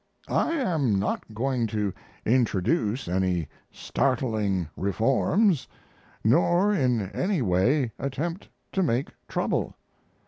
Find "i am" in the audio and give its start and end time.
0.27-0.97